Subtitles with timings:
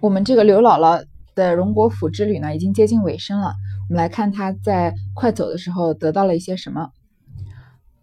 [0.00, 3.52] 我们这个刘姥姥的荣国府之旅呢，已经接近尾声了。
[3.88, 6.88] 我们来看她在快走的时候得到了一些什么。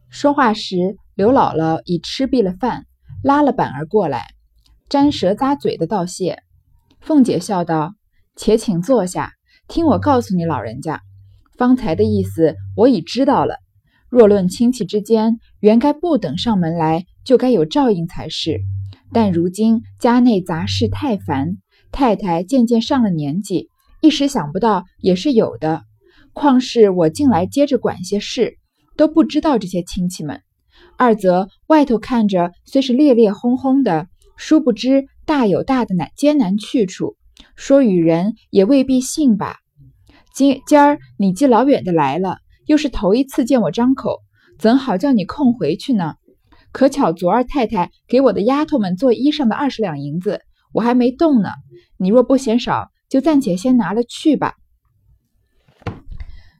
[0.09, 0.75] 说话时，
[1.15, 2.85] 刘姥姥已吃毕了饭，
[3.23, 4.27] 拉了板儿过来，
[4.89, 6.37] 沾舌咂嘴的道谢。
[6.99, 7.95] 凤姐笑道
[8.37, 9.31] ：“且请坐下，
[9.67, 11.01] 听我告诉你老人家，
[11.57, 13.55] 方才的意思我已知道了。
[14.07, 18.61] 若论亲戚之间，原该不等上门来，就该有照应才是。
[19.11, 21.57] 但如今家内杂事太烦。”
[21.91, 23.69] 太太渐渐上了年纪，
[24.01, 25.83] 一时想不到也是有的。
[26.33, 28.57] 况是我近来接着管些事，
[28.95, 30.41] 都不知道这些亲戚们。
[30.95, 37.15] 二则外头看着虽是烈烈轰轰的，殊不知大有大的难艰难去处。
[37.55, 39.57] 说与人也未必信吧。
[40.33, 44.19] 今今儿你既老远的来了，又是头一次见我张口，
[44.59, 46.15] 怎好叫你空回去呢？
[46.71, 50.41] 可巧昨儿太太给我的丫头们做衣裳的二十两银子。
[50.73, 51.49] 我还没动呢，
[51.97, 54.55] 你若不嫌少，就暂且先拿了去吧。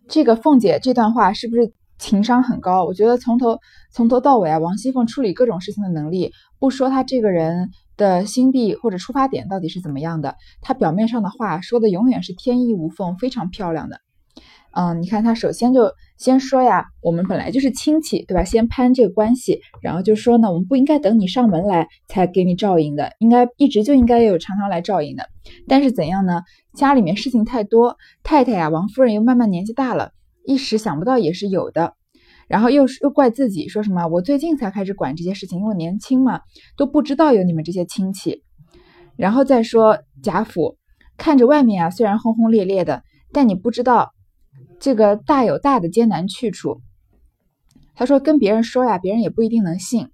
[0.08, 2.86] 这个凤姐这段话是不是情商很高？
[2.86, 3.60] 我觉得从头
[3.92, 14.00] 从头到尾啊，王熙凤处理各种事情的能力，不说她这个人的心地或者出发点到底是怎么样的，她表面上的话说的永远是天衣无缝，非常漂亮的。
[14.72, 15.92] 嗯，你看他首先就。
[16.18, 18.44] 先说呀，我们本来就是亲戚，对吧？
[18.44, 25.30] 先攀这个关系，然后就说呢，我们不应该等你上门来才给你照应的，应该一直就应该有常常来照应的。
[25.68, 26.42] 但是怎样呢？
[26.74, 30.12] 家里面事情太多，太太呀，王夫人又慢慢年纪大了，
[30.44, 31.94] 一时想不到也是有的。
[32.48, 36.42] 然后又是又怪自己，说什么我最近才开始管这些事情，因为年轻嘛，
[36.78, 38.42] 都不知道有你们这些亲戚。
[39.16, 40.78] 然后再说贾府，
[41.16, 44.14] 看着外面啊，虽然轰轰烈烈的，但你不知道。
[44.80, 46.82] 这个大有大的艰难去处。
[47.96, 50.10] 他说跟别人说呀，别人也不一定能信。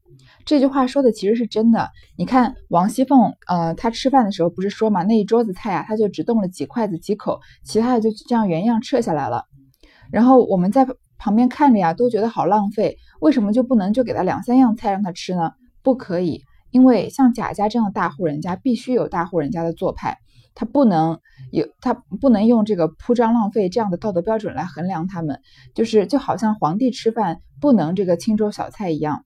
[0.45, 1.89] 这句话说的其实是真的。
[2.17, 9.45] 你看王熙凤，呃，她吃饭的时候不是说嘛，那一桌子菜啊，她就只动了几筷子几口，其他的就这样原样撤下来了。
[10.11, 10.86] 然后我们在
[11.17, 12.98] 旁边看着呀，都觉得好浪费。
[13.21, 15.52] 为什么就不能就给他两三样菜让他吃呢？
[15.82, 20.17] 不可以，因为像贾家这样的大户人家，必须有大户人家的做派。
[20.55, 21.19] 他不能
[21.52, 25.39] 有，他不能用这个铺张浪费这样的道德标准来衡量他们，
[25.73, 29.23] 就是就好像皇帝吃饭不能这个清粥小菜一样，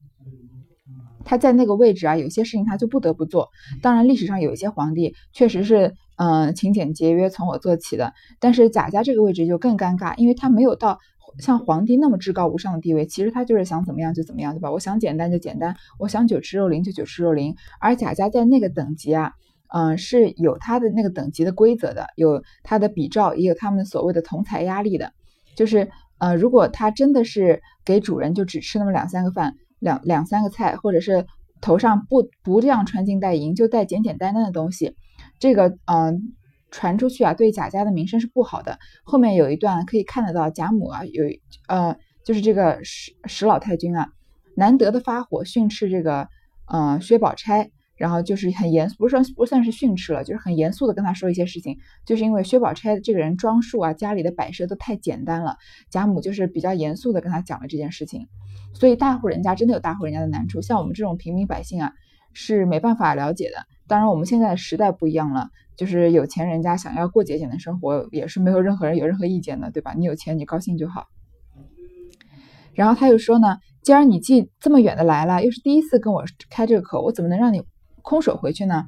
[1.25, 3.49] 他在那个位置啊，有些事情他就不得不做。
[3.81, 10.99] 当然，历史上有一些皇帝确实是嗯勤俭节约从我做起的，但是贾家这个位置就更尴尬，因为他没有到
[11.39, 14.71] 像皇帝那么至高无上的地位，其实他就是想怎么样就怎么样，对吧？
[14.71, 19.33] 我想简单就简单，我想酒池肉林就酒池肉林，而贾家在那个等级啊。
[19.69, 25.11] 嗯，是有他的那个等级的规则的，有他的比照，也有他们所谓的同财压力的。
[25.55, 25.89] 就是，
[26.19, 31.25] 呃，如果他真的是给主人就只吃那么两三个饭，两两三个菜，或者是
[31.59, 34.95] 头上不不这样穿金戴银，就带简简单单的东西，
[35.39, 36.33] 这个，嗯，
[36.71, 38.79] 传出去啊，对贾家的名声是不好的。
[39.03, 41.23] 后面有一段可以看得到，贾母啊，有，
[41.67, 44.09] 呃，就是这个史史老太君啊，
[44.55, 46.29] 难得的发火训斥这个，
[46.67, 47.71] 呃，薛宝钗。
[47.97, 55.57] 然后就是很严，不是说不算是训斥了，就是很严肃的跟他说一些事情，就是因为薛宝钗这个人装束啊，家里的摆设都太简单了，
[55.89, 58.27] 贾母就是比较严肃的跟他讲了这件事情，
[58.73, 61.93] 所以大户人家真的有大户人家的难处，像我们这种平民百姓啊，
[62.33, 63.65] 是没办法了解的。
[63.87, 69.93] 当然我们现在的时代不一样了，就是有钱人家想要过节俭的生活，也是没有任何人有任何意见的，对吧？
[69.97, 71.07] 你有钱你高兴就好。
[72.75, 77.63] 然后他又说呢，既然你既这么远的来了，又是第一次跟我开这个口，我怎么能让你？
[78.07, 78.85] 空手回去呢，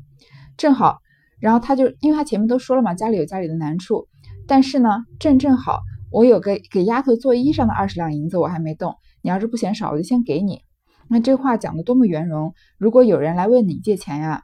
[0.56, 1.00] 正好，
[1.42, 4.08] 然后他就，因为他前面都说了嘛，家里有家里的难处，
[4.48, 10.62] 但是呢，正正好，我有个给丫头做衣裳的二十两银子，我还没动，你要是不嫌少，我就先给你。
[11.10, 14.44] 那这话讲的多么圆融，如果有人来问你借钱呀。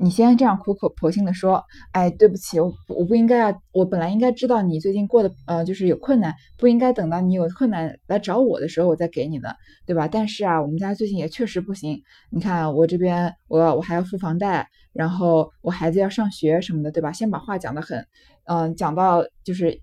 [0.00, 10.06] 你先这样苦口婆心的说，哎，对不起，我我不应该啊，我本来应该知道你最近过得呃就是有困难，不应该等到你有困难来找我的时候我再给你的，对吧？
[10.06, 12.00] 但是啊，我们家最近也确实不行，
[12.30, 17.10] 你看我这边我我还要付房贷，然后我孩子要上学什么的，对吧？
[17.10, 18.06] 先把话讲得很，
[18.44, 19.80] 嗯，讲到就是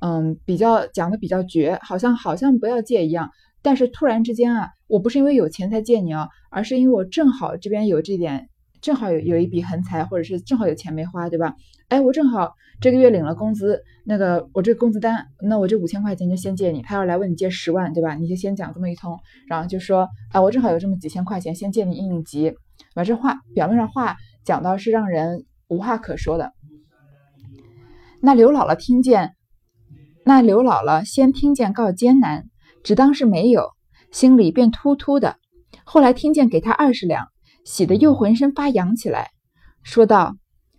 [0.00, 3.30] 嗯比较讲的比较绝，好像好像不要借一样，
[3.62, 8.50] 但是突然之间啊，我不是因为有钱才借你啊，而是因为我正好这边有这点。
[8.84, 11.54] 正好有有一笔横财，或者是正好有钱没花，对吧？
[11.88, 12.52] 哎，我正好
[12.82, 16.82] 这个月领了工资，那个我这工资单，那我这五千块钱就先借你。
[16.82, 18.14] 他要来问你借十万，对吧？
[18.14, 22.52] 你就先讲这么一通，然后就说啊，我正好有这么几千块钱，先借你应应急。
[22.94, 26.52] 把这话表面上话讲到是让人无话可说的。
[28.20, 29.34] 那刘姥姥听见，
[30.26, 32.44] 那刘姥姥先听见告艰难，
[32.82, 33.70] 只当是没有，
[34.10, 35.36] 心里便突突的。
[35.84, 37.28] 后来听见给他二十两。
[37.64, 39.30] 喜得又浑身发痒起来，
[39.82, 40.36] 说道：“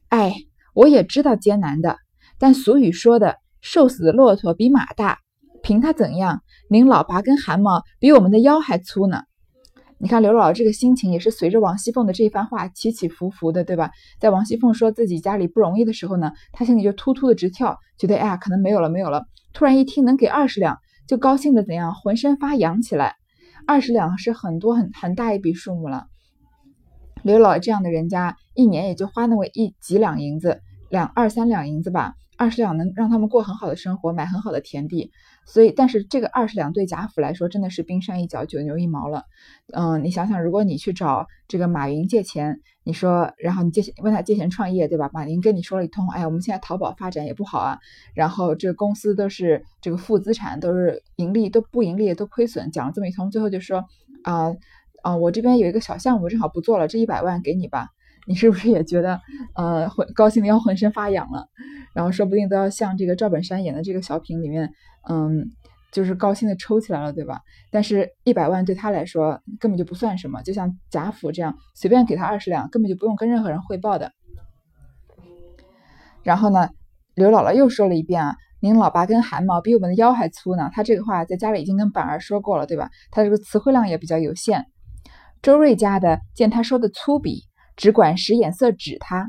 [0.10, 0.36] 哎，
[0.74, 1.98] 我也知道艰难的，
[2.38, 5.20] 但俗语说的“瘦死的骆驼比马大”，
[5.64, 9.24] 凭他怎样，您老拔根汗毛比我们的腰还粗呢。
[9.98, 13.92] 你看刘姥姥这个心情也是随着王熙凤的这番话起起伏伏的，对吧？
[14.20, 19.24] 在王熙凤说自己家里不容易的时候呢，她心里就突突的直跳，觉得哎呀，可能没有了，没有了。
[19.54, 20.78] 突然一听能给二十两，
[21.08, 23.16] 就高兴的怎样，浑身发痒起来。
[23.66, 26.08] 二十两是很多很很大一笔数目了。
[27.25, 32.13] 刘姥姥这样的人家，一年也就花那么一几两银子，两二三两银子吧。
[32.38, 35.10] 二十两能让他们过很好的生活，买很好的田地，
[35.48, 39.24] 所以，但是这个二十两对贾府来说真的是冰山一角，九牛一毛了。
[39.74, 45.10] 嗯，你想想，如果你去找这个马云借钱，你说，然后你借钱问他借钱创业，对吧？
[45.13, 47.80] 马云跟你说了一通，哎，我们现在淘宝发展也不好啊，
[48.13, 53.86] 然后这个公司都是这个负资产，都是盈利都不盈利都亏损，讲了这么一通，最后就说
[54.24, 54.54] 啊
[55.06, 57.90] 啊，我这边有一个小项目正好不做了，这一百万给你吧。
[58.25, 59.22] 你是不是也觉得，
[59.54, 61.46] 呃，浑高兴的要浑身发痒了？
[61.94, 64.68] 然后说不定都要像这个赵本山演的这个小品里面，
[65.07, 65.46] 嗯，
[65.92, 67.40] 就是高兴的抽起来了，对吧？
[67.69, 74.12] 但是一百万对他来说根本就不算什么，就像贾府这样，随便给他二十两，根本就不用跟任何人汇报的。
[76.24, 76.69] 然后呢，
[77.13, 80.72] 刘姥姥又说了一遍啊，您老拔根汗毛比我们的腰还粗呢。
[80.74, 82.90] 他这个话在家里已经跟板儿说过了，对吧？
[83.12, 84.66] 他这个词汇量也比较有限。
[85.45, 87.44] 周瑞家的见他说的粗鄙。
[87.75, 89.27] 只管使眼色指他，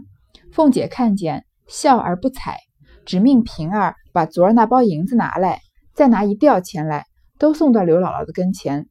[0.51, 2.57] 凤姐看见，笑而不睬，
[3.05, 5.61] 只命平儿把昨儿那包银子拿来，
[5.93, 7.05] 再拿一吊钱来，
[7.39, 8.87] 都送到刘姥姥的跟前。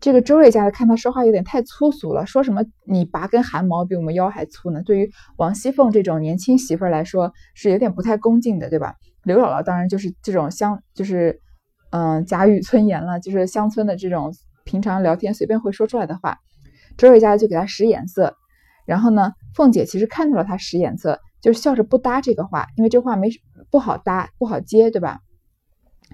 [0.00, 4.82] 这个周瑞家的看他说话有点太粗俗了，说什么你拔根汗毛比我们腰还粗呢？
[4.82, 8.94] 对于王熙凤这种年轻媳妇来说，是有点不太恭敬的，对吧？
[9.22, 11.40] 刘姥姥当然就是这种乡，就是
[11.90, 14.32] 嗯贾雨村言了，就是乡村的这种
[14.64, 16.38] 平常聊天随便会说出来的话。
[16.96, 18.36] 周瑞家就给他使眼色，
[18.84, 23.30] 然后呢，凤姐其实看到了他使眼色，就是笑着不搭这个话，因为这话没
[23.70, 25.20] 不好搭，不好接，对吧？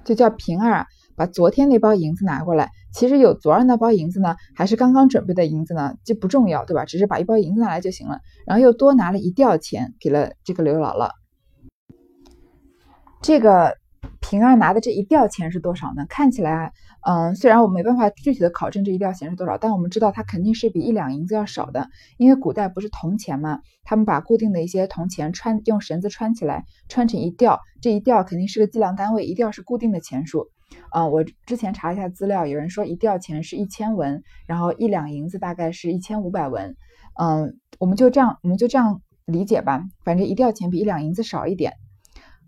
[0.05, 2.71] 就叫平儿啊，把昨天那包银子拿过来。
[2.93, 6.85] 其实有昨儿那包银子呢，还是刚刚准备的银子呢，这不重要，对吧？
[6.85, 8.21] 只是把一包银子拿来就行了。
[8.47, 11.11] 然后又多拿了一吊钱给了这个刘姥姥。
[13.23, 13.77] 这个
[14.21, 16.05] 平儿拿的这一吊钱是多少呢？
[16.09, 16.73] 看起来。
[17.09, 30.49] 嗯，虽然我没办法具体的考证这一吊钱是多少，但我们知道它肯定是比一两银子要少的，因为古代不是铜钱嘛，他们把固定的一些铜钱穿用绳子穿起来，穿成一吊，这一吊肯定是个计量单位，一吊是固定的钱数。
[30.93, 36.75] 嗯，我之前查了一下资料，有人说一吊钱是一千文，然后一两银子大概是一千五百文。
[37.21, 41.75] 嗯，我们就这样，我们就这样理解吧，反正一吊钱比一两银子少一点。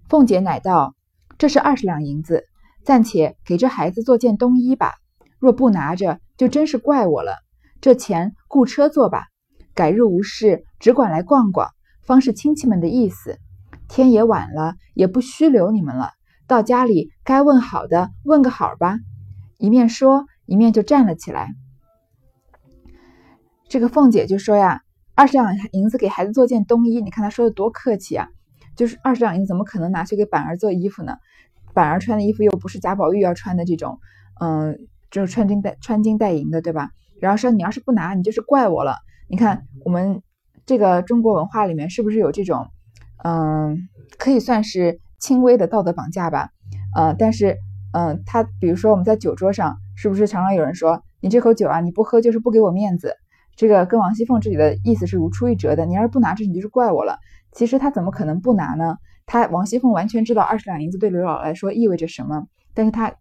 [0.09, 0.97] 凤姐乃道
[1.39, 2.49] ：“这是二十两银子。”
[2.85, 4.95] 暂且给这孩子做件冬衣吧，
[5.39, 7.37] 若不拿着，就真是怪我了。
[7.81, 9.27] 这钱雇车坐吧，
[9.75, 11.71] 改日无事，只管来逛逛，
[12.03, 13.39] 方是亲戚们的意思。
[13.89, 16.11] 天也晚了，也不虚留你们了。
[16.47, 18.99] 到家里该问好的，问个好吧。
[19.59, 21.55] 一面说，一面就站了起来。
[23.69, 24.83] 这个凤姐就说呀
[25.15, 28.29] ：“二十两银子给孩子做件冬衣，你看她说的多客气啊！
[28.77, 31.17] 就是二十两银子，怎么可能拿去给板儿做衣服呢？”
[31.79, 34.01] 板儿穿的衣服又不是贾宝玉要穿的这种，
[34.41, 34.77] 嗯，
[35.13, 36.91] 就是穿金戴穿金戴银的，对吧？
[37.21, 38.97] 然后说你要是不拿，你就是怪我了。
[39.29, 40.21] 你看我们
[40.67, 42.67] 这个中国文化里面是不是有这种，
[43.23, 43.79] 嗯，
[44.19, 46.51] 可以算是轻微的道德绑架吧？
[46.97, 47.57] 呃，但是，
[47.93, 53.15] 嗯，他比如说我们在酒桌上，是不是常常有人说你这口酒啊，你不喝就是不给我面子？
[53.55, 55.87] 这个跟王熙凤这里的意思是如出一辙的。
[55.87, 57.19] 你要是不拿这，你就是怪我了。
[57.53, 58.97] 其实他怎么可能不拿呢？
[59.29, 63.15] 他王熙凤完全知道二十两银子对刘姥姥来说意味着什么，但是他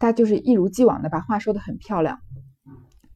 [0.00, 2.18] 他就是一如既往的把话说的很漂亮，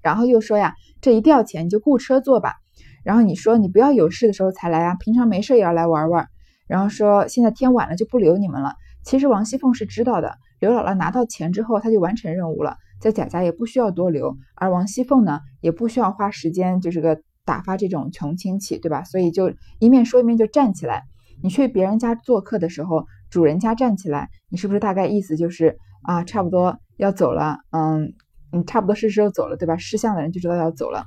[0.01, 2.55] 然后又说呀，这一吊钱你就雇车坐吧，
[3.03, 6.29] 然后你说你不要有事的时候才来啊，平常没事也要来玩玩，
[6.69, 8.75] 然后说现在天晚了就不留你们了。
[9.03, 19.03] 其实王熙凤是知道的，刘姥姥拿到钱之后，她就完成任务了，在贾家也不需要多留，而王熙凤呢也不需要花时间就是个打发这种穷亲戚，对吧？
[19.03, 21.03] 所以就一面说一面就站起来。
[21.43, 28.15] 你去别人家做客的时候，主人家站起来，你是不是大概意思就是啊，差不多要走了，嗯，
[28.53, 29.77] 你差不多是时候走了，对吧？
[29.77, 31.05] 识相的人就知道要走了。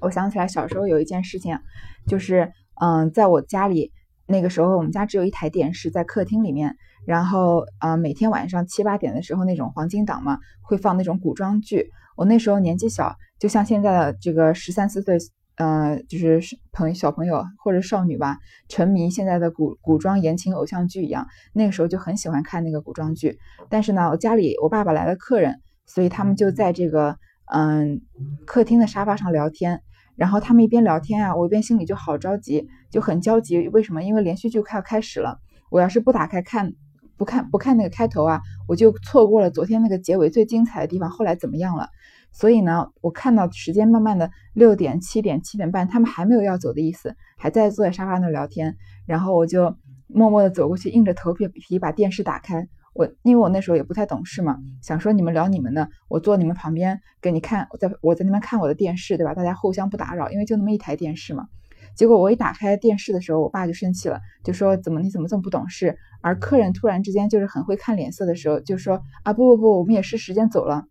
[0.00, 1.58] 我想起来小时候有一件事情，
[2.06, 3.92] 就是嗯，在我家里
[4.26, 11.90] 那个时候，我们家只有一台电视在客厅里面，然后啊，每天晚上七八点的时候那种黄金档嘛，会放那种古装剧。
[12.16, 15.16] 我那时候年纪小，就像现在的这个十三四岁。
[15.56, 16.40] 呃，就是
[16.72, 21.26] 朋小朋友或者少女吧，沉迷现在的古古装言情偶像剧一样。
[21.52, 23.38] 那个时候就很喜欢看那个古装剧。
[23.70, 28.02] 但是呢，我家里我爸爸来了客人，所以他们就在这个嗯
[28.44, 29.82] 客厅的沙发上聊天。
[30.14, 33.68] 然后他们一边聊天啊，我一边心里就好着急，就很焦急。
[33.68, 34.02] 为什么？
[34.02, 36.72] 因为连续剧快要开始了，我要是不打开看，
[37.18, 41.10] 不看不看那个开头啊，我就错过了昨天那个结尾最精彩的地方。
[41.10, 41.90] 后来怎么样了？
[42.38, 48.76] 所以呢，我看到时间慢慢的六点、七点、七点半，他们还没有要走的意思，还在坐在沙发那聊天。
[49.06, 49.74] 然后我就
[50.06, 52.68] 默默的走过去，硬着头皮皮把电视打开。
[52.92, 59.32] 我因为我那时候也不太懂事嘛，想说你们聊你们的，我坐你们旁边给你看，我在我在那边看我的电视，对吧？
[59.32, 61.46] 大家互相不打扰，因为就那么一台电视嘛。
[61.94, 65.96] 结果我一打开电视的时候，我爸就生气了，就说怎么你怎么这么不懂事？
[66.20, 70.84] 而客人突然之间就是很会看脸色的时候，就说啊不不不，我们也是时间走了。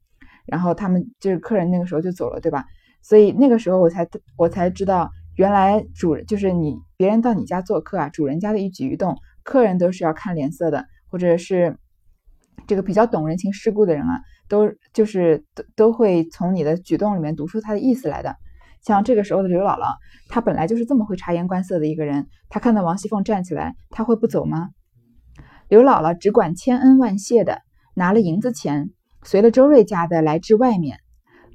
[0.45, 2.65] 然后他们就是客人那个时候就走了，对吧？
[3.01, 11.77] 所以那个时候我才我才知道，原来主人就是你，别人到你家做客啊，主人家的一举一动，客人都是要看脸色的，或者是
[12.67, 18.35] 这个比较懂人情世故的人啊，都就是都都会从你的举动里面读出他的意思来的。
[18.81, 19.95] 像这个时候的刘姥姥，
[20.29, 24.69] 她本来就是这么会察言观色的一个人，她看到王熙凤站起来，她会不走吗？
[25.67, 27.61] 刘姥姥只管千恩万谢的
[27.95, 28.91] 拿了银子钱。
[29.25, 30.99] 随了周瑞家的来至外面，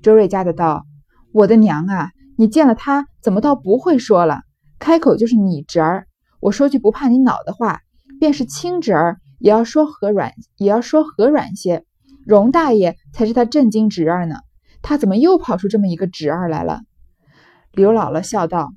[0.02, 0.86] 周瑞家的道
[1.32, 4.40] ：“我的娘啊，你见了他怎么倒不会说了？
[4.80, 6.08] 开口就是你侄儿。
[6.40, 7.80] 我说句不怕你恼的话，
[8.18, 11.84] 便是亲侄儿，也要说和软，也要说和软些。
[12.26, 14.34] 荣大爷才是他正经侄儿呢，
[14.82, 16.80] 他怎么又跑出这么一个侄儿来了？”
[17.70, 18.72] 刘姥姥笑道：“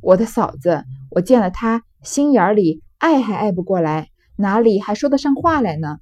[0.00, 5.98] 我的嫂子，我见了他心眼里爱还爱不过来，哪里还说得上话来呢？”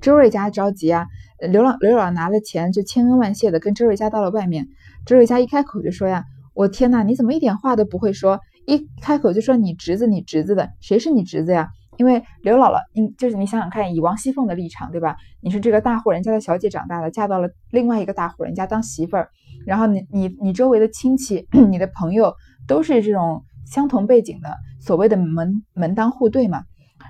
[0.00, 1.06] 周瑞家着急啊，
[1.50, 4.68] 刘老刘老拿了钱就千恩万谢的跟周瑞家到了外面。
[5.04, 6.24] 周瑞家一开口就说呀
[6.54, 8.38] ：“我天哪，你怎么一点话都不会说？
[8.66, 15.16] 一开口就说你侄子，你侄子的，谁是你侄子呀？”因为刘姥姥，你就是你想想看，以王熙凤的立场，对吧？
[15.40, 19.30] 你是这个大户人家的小姐长大的，嫁到了另外一个大户人家当媳妇儿，
[19.66, 22.32] 然后你你你周围的亲戚、 你的朋友
[22.68, 26.62] 都是这种相同背景的，所谓的门门当户对嘛。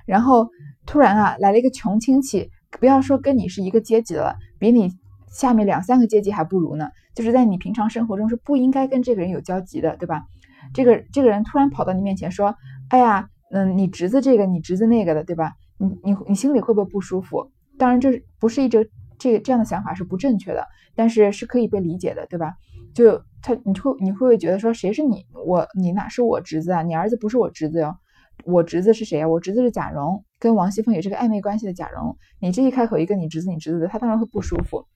[0.06, 0.48] 然后
[0.86, 2.48] 突然啊，来了一个穷亲戚。
[2.80, 4.92] 不要说跟你是一个阶级的了，比你
[5.28, 6.88] 下面两三个阶级还不如呢。
[7.14, 10.24] 就是在你平常生活中是不应该跟这个人有交集的，对吧？
[10.72, 12.54] 这个这个人突然跑到你面前说
[12.90, 17.50] ：“哎呀，嗯，你侄子这个，你侄子那个的，对吧？”你你你心里会不会不舒服？
[17.76, 22.54] 当然，这不是一直这这样的想法是不正确的，但是是可以被理解的，对吧？
[22.94, 26.82] 就他你会你会不会觉得说谁是你我你哪是我侄子啊？
[26.82, 27.96] 你儿子不是我侄子哟。
[28.44, 29.28] 我侄子是谁啊？
[29.28, 32.16] 我侄子是贾蓉，跟王熙凤也是个暧昧关系的贾蓉。
[32.40, 34.86] 你这一开口一个你侄子，你侄子的，他当然会不舒服。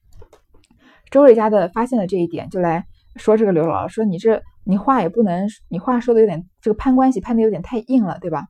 [1.11, 8.47] 周瑞家的发现了这一点，就来说这个刘姥姥说：“你这你话也不能，你话说的有点这个攀关系攀的有点太硬了，对吧？”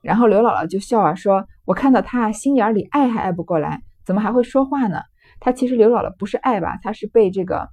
[0.00, 5.00] 然后刘姥姥就笑啊，说：“我看到他心眼里爱还爱不过来，怎么还会说话呢？
[5.40, 7.68] 他其实刘姥姥不是爱吧，他是被这个。”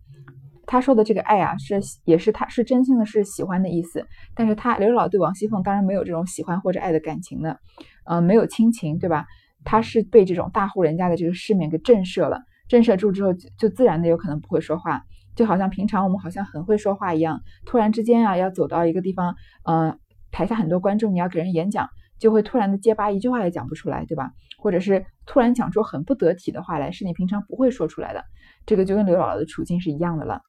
[0.65, 4.05] 他说的这个爱啊，是也是他是真心的，是喜欢的意思。
[4.33, 7.59] 但是他刘姥姥对王熙凤当然没有这种喜欢或者爱的感情的，
[8.05, 9.25] 呃，没有亲情，对吧？
[9.65, 15.01] 他是被这种大户人家的这个世面给震慑了，震慑住之后，就自然的有可能不会说话，
[15.35, 19.97] 就好像平常我们好像很会说话一样，突然之间啊，要走到一个地方，呃，
[20.31, 21.87] 台下很多观众，你要给人演讲，
[22.19, 24.31] 就会突然的结巴，一句话也讲不出来，对吧？
[24.57, 28.23] 或者是突然讲出很不得体的话来，是你平常不会说出来的，
[28.65, 30.41] 这个就跟刘姥姥的处境是一样的了。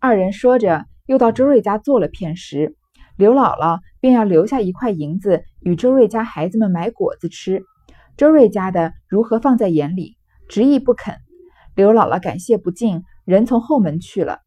[0.00, 2.76] 二人说着，又到周瑞家坐了片时，
[3.16, 7.64] 刘姥姥便要留下一块银子与周瑞家孩子们买果子吃。
[8.16, 10.16] 周瑞家的如何放在眼里，
[10.48, 11.16] 执意不肯。
[11.74, 14.38] 刘姥姥感谢不尽，人从后门去了。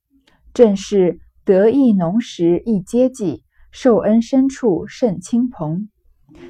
[0.54, 5.90] 正是得意浓时亦接济，受恩深处甚亲朋。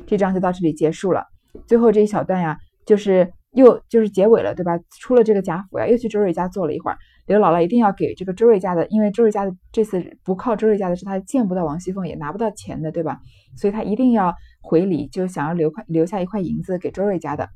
[0.06, 1.26] 这章就到这里结束了。
[1.66, 4.80] 最后这一小段呀，就是又就是结尾了，对吧？
[5.00, 6.98] 出了这个贾府呀，又去周瑞家坐了一会儿。
[7.26, 13.20] 刘姥姥一定要给这个周瑞家的，因为周瑞家的这次不靠周瑞家的是他见不到王熙凤，也拿不到钱的，对吧？
[13.58, 17.50] 所以他一定要回礼，就想要留块留下一块银子给周瑞家的。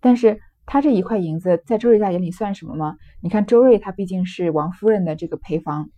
[0.00, 2.96] 但是他这一块银子在周瑞家眼里算什么吗？
[3.22, 5.90] 你看周瑞他毕竟是王夫人的这个陪房。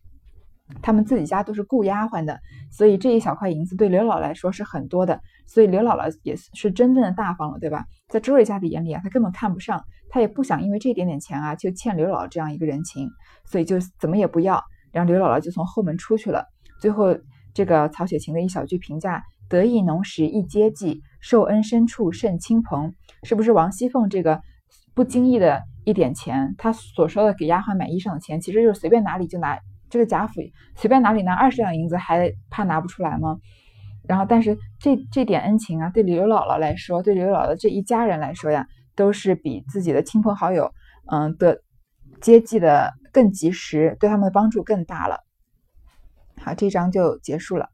[0.82, 2.38] 他们自己家都是雇丫鬟的，
[2.70, 7.84] 所以这一小块银子对刘姥姥来说是很多的，所以刘姥姥也是真正的大方了，对吧？
[8.08, 13.08] 在周瑞家的眼里啊，他根本看不上，他也不想因为这点点钱啊就欠刘姥姥这样一个人情，
[13.44, 14.62] 所以就怎么也不要。
[14.92, 16.44] 然后刘姥姥就从后门出去了。
[16.80, 17.16] 最后
[17.54, 22.94] 这个曹雪芹的一小句评价：得意浓时亦接济，受恩深处甚亲朋。
[23.22, 24.40] 是不是王熙凤这个
[24.94, 29.58] 不经意的一点钱，她所说的给丫鬟买衣裳的钱，其实就是随便哪里就拿。
[29.90, 30.40] 这个贾府
[30.76, 33.36] 随便哪里拿二十两银子，还怕拿不出来吗？
[34.08, 38.66] 然后，但是这这点恩情啊，对刘姥姥来说，对刘姥姥这一家人来说呀，
[38.96, 40.72] 都是比自己的亲朋好友，
[41.12, 41.60] 嗯的
[42.20, 45.18] 接济的更及时，对他们的帮助更大了。
[46.42, 47.68] 好，这章就结束了。